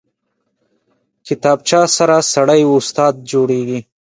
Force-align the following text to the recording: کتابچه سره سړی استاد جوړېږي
کتابچه 1.27 1.79
سره 1.97 2.15
سړی 2.33 2.61
استاد 2.77 3.13
جوړېږي 3.31 3.79